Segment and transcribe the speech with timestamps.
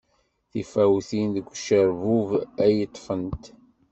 [0.51, 2.29] Tifawtin deg ujerbub
[2.65, 3.43] ay ṭṭfent.